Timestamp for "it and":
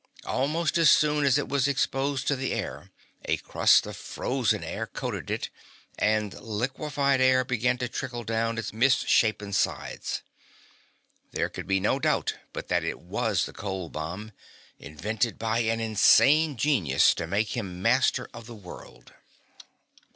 5.29-6.33